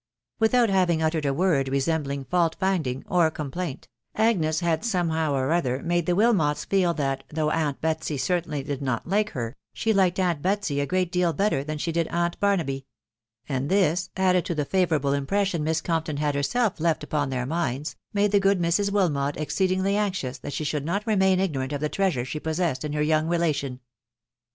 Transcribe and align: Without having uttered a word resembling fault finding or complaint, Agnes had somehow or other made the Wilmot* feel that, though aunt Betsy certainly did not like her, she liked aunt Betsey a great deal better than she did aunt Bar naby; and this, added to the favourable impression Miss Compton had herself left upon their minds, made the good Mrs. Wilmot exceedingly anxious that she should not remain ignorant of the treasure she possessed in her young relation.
Without 0.39 0.71
having 0.71 1.03
uttered 1.03 1.27
a 1.27 1.31
word 1.35 1.69
resembling 1.69 2.23
fault 2.25 2.55
finding 2.59 3.05
or 3.07 3.29
complaint, 3.29 3.87
Agnes 4.15 4.61
had 4.61 4.83
somehow 4.83 5.35
or 5.35 5.51
other 5.51 5.83
made 5.83 6.07
the 6.07 6.15
Wilmot* 6.15 6.57
feel 6.67 6.95
that, 6.95 7.23
though 7.29 7.51
aunt 7.51 7.81
Betsy 7.81 8.17
certainly 8.17 8.63
did 8.63 8.81
not 8.81 9.07
like 9.07 9.29
her, 9.33 9.55
she 9.73 9.93
liked 9.93 10.19
aunt 10.19 10.41
Betsey 10.41 10.79
a 10.79 10.87
great 10.87 11.11
deal 11.11 11.33
better 11.33 11.63
than 11.63 11.77
she 11.77 11.91
did 11.91 12.07
aunt 12.07 12.39
Bar 12.39 12.57
naby; 12.57 12.85
and 13.47 13.69
this, 13.69 14.09
added 14.17 14.43
to 14.45 14.55
the 14.55 14.65
favourable 14.65 15.13
impression 15.13 15.63
Miss 15.63 15.81
Compton 15.81 16.17
had 16.17 16.33
herself 16.33 16.79
left 16.79 17.03
upon 17.03 17.29
their 17.29 17.45
minds, 17.45 17.95
made 18.11 18.31
the 18.31 18.39
good 18.39 18.59
Mrs. 18.59 18.91
Wilmot 18.91 19.37
exceedingly 19.37 19.95
anxious 19.95 20.39
that 20.39 20.53
she 20.53 20.63
should 20.63 20.83
not 20.83 21.05
remain 21.05 21.39
ignorant 21.39 21.73
of 21.73 21.81
the 21.81 21.89
treasure 21.89 22.25
she 22.25 22.39
possessed 22.39 22.83
in 22.83 22.93
her 22.93 23.03
young 23.03 23.27
relation. 23.27 23.79